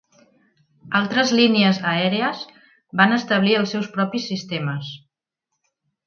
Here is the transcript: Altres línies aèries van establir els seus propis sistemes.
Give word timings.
Altres 0.99 1.33
línies 1.39 1.81
aèries 1.91 2.41
van 3.01 3.13
establir 3.21 3.53
els 3.61 3.75
seus 3.77 3.91
propis 3.99 4.25
sistemes. 4.31 4.89